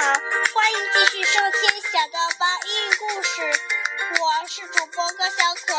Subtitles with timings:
[0.00, 0.06] 好，
[0.54, 3.42] 欢迎继续收听小豆包英语故事。
[4.18, 5.74] 我是主播高小可。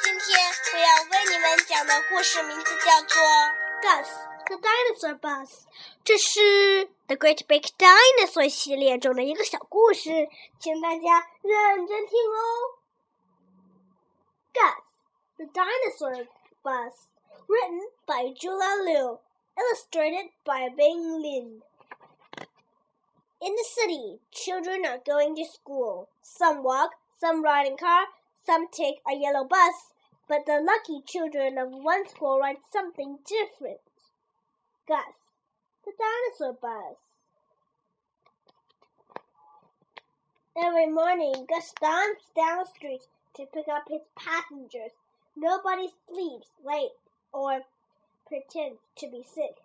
[0.00, 3.22] 今天我要为你们讲的故事名字叫做
[3.82, 4.08] 《Gus
[4.46, 5.46] the Dinosaur Bus》，
[6.02, 6.40] 这是
[7.06, 12.40] 《The Great Big Dinosaur》系列中的一个小故事，请大家认真听哦。
[14.54, 14.84] Gus
[15.36, 16.26] the Dinosaur
[16.62, 16.94] Bus,
[17.46, 19.18] written by Julia Liu,
[19.54, 21.60] illustrated by Bing Lin.
[23.40, 26.08] In the city, children are going to school.
[26.22, 28.06] Some walk, some ride in car,
[28.44, 29.92] some take a yellow bus.
[30.28, 33.80] But the lucky children of one school ride something different.
[34.88, 35.14] Gus,
[35.84, 36.96] the dinosaur bus.
[40.60, 43.02] Every morning, Gus stomps down the street
[43.36, 44.90] to pick up his passengers.
[45.36, 46.90] Nobody sleeps late
[47.32, 47.60] or
[48.26, 49.62] pretends to be sick.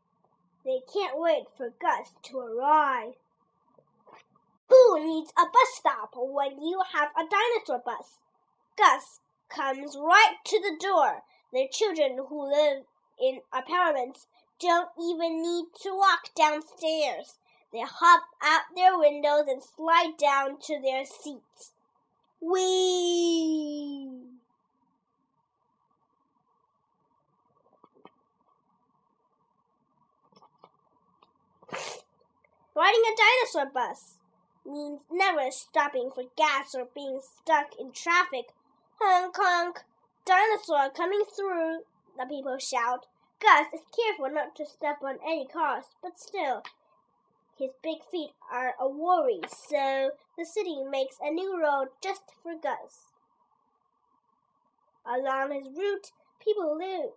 [0.63, 3.15] They can't wait for Gus to arrive.
[4.69, 8.19] Who needs a bus stop when you have a dinosaur bus?
[8.77, 11.23] Gus comes right to the door.
[11.51, 12.83] The children who live
[13.21, 14.27] in apartments
[14.59, 17.37] don't even need to walk downstairs.
[17.71, 21.71] They hop out their windows and slide down to their seats.
[22.39, 24.09] Whee!
[32.75, 34.15] Riding a dinosaur bus
[34.65, 38.53] means never stopping for gas or being stuck in traffic.
[38.99, 39.79] Honk honk!
[40.25, 41.79] Dinosaur coming through,
[42.17, 43.05] the people shout.
[43.41, 46.63] Gus is careful not to step on any cars, but still,
[47.57, 52.53] his big feet are a worry, so the city makes a new road just for
[52.55, 53.11] Gus.
[55.05, 56.11] Along his route,
[56.43, 57.11] people live.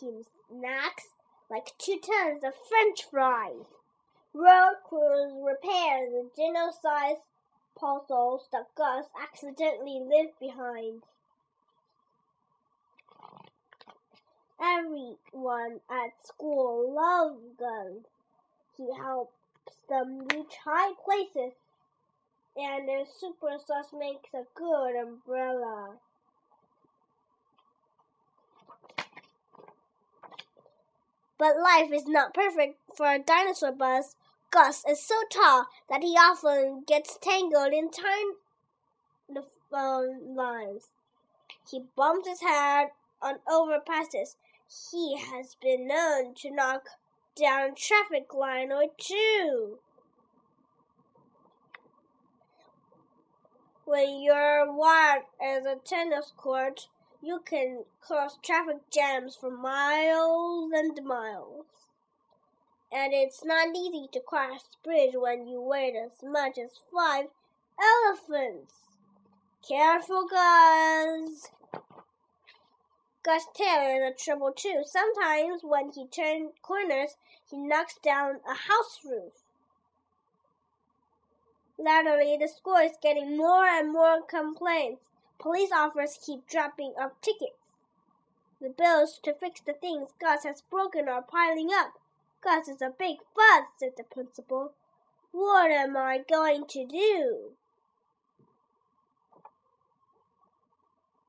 [0.00, 1.08] He snacks
[1.48, 3.81] like two tons of French fries.
[4.34, 7.20] Road crews repair the dino-sized
[7.78, 11.02] puzzles that Gus accidentally left behind.
[14.60, 18.06] Everyone at school loves Gus.
[18.76, 19.34] He helps
[19.88, 21.52] them reach high places,
[22.56, 25.98] and their super sauce makes a good umbrella.
[31.38, 34.16] But life is not perfect for a dinosaur bus.
[34.52, 38.34] Gus is so tall that he often gets tangled in tiny
[39.70, 40.88] phone lines.
[41.70, 42.88] He bumps his head
[43.22, 44.36] on overpasses.
[44.90, 46.82] He has been known to knock
[47.34, 49.78] down traffic line or two.
[53.86, 56.88] When you're wide as a tennis court,
[57.22, 61.81] you can cause traffic jams for miles and miles.
[62.94, 67.26] And it's not easy to cross the bridge when you weigh as much as five
[67.80, 68.74] elephants.
[69.66, 71.48] Careful, Gus!
[73.22, 74.82] Gus Taylor is a trouble too.
[74.84, 77.16] Sometimes when he turns corners,
[77.48, 79.32] he knocks down a house roof.
[81.78, 85.04] Latterly, the school is getting more and more complaints.
[85.38, 87.80] Police officers keep dropping off tickets.
[88.60, 91.94] The bills to fix the things Gus has broken are piling up.
[92.42, 94.72] Gus is a big fuss, said the principal.
[95.30, 97.52] What am I going to do?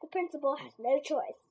[0.02, 1.42] The principal has no choice.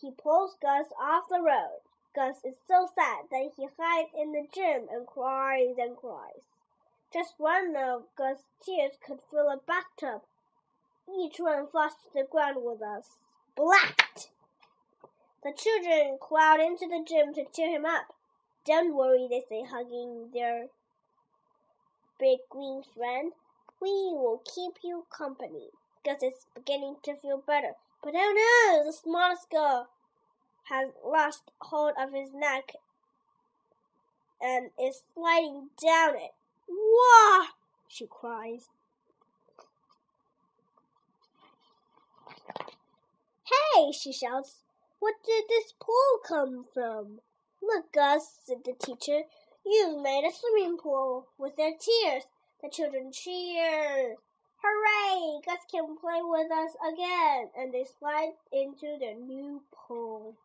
[0.00, 1.80] He pulls Gus off the road.
[2.14, 6.42] Gus is so sad that he hides in the gym and cries and cries.
[7.12, 10.22] Just one of Gus' tears could fill a bathtub.
[11.08, 14.28] Each one falls to the ground with a splat.
[15.42, 18.15] The children crowd into the gym to cheer him up.
[18.66, 20.66] Don't worry, they say, hugging their
[22.18, 23.32] big green friend.
[23.80, 25.68] We will keep you company.
[26.04, 27.72] Gus is beginning to feel better.
[28.02, 29.88] But oh no, the smallest girl
[30.64, 32.72] has lost hold of his neck
[34.42, 36.34] and is sliding down it.
[36.68, 37.46] Wah!
[37.88, 38.68] she cries.
[43.44, 44.62] Hey, she shouts.
[44.98, 47.20] What did this pool come from?
[47.66, 49.22] Look, Gus, said the teacher.
[49.64, 52.24] You've made a swimming pool with their tears.
[52.62, 54.16] The children cheer.
[54.62, 55.40] Hooray!
[55.44, 57.50] Gus can play with us again.
[57.58, 60.36] And they slide into their new pool.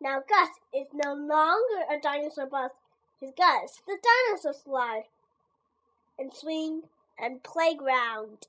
[0.00, 2.72] Now Gus is no longer a dinosaur bus.
[3.20, 5.04] He's Gus, the dinosaur slide
[6.18, 6.82] and swing
[7.18, 8.46] and playground.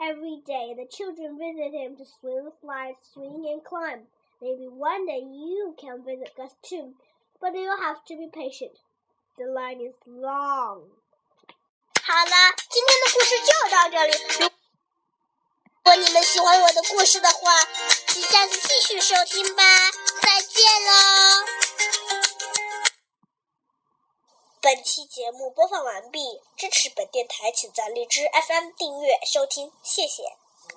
[0.00, 4.00] Every day the children visit him to swim, slide, swing, and climb.
[4.44, 6.92] Maybe one day you can visit us too.
[7.44, 8.72] but you have to be patient.
[9.36, 10.88] The line is long.
[12.00, 14.12] 好了，今天的故事就到这里。
[14.40, 14.50] 如
[15.82, 17.68] 果你们喜欢我的故事的话，
[18.08, 19.62] 请下次继续收听吧。
[20.22, 21.44] 再见喽！
[24.62, 26.40] 本期节目播放完毕。
[26.56, 30.22] 支持本电台，请在荔枝 FM 订阅收听，谢谢。